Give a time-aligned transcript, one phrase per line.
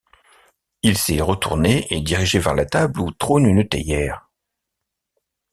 [0.81, 4.27] Il s'est retourné et dirigé vers la table où trône une théière.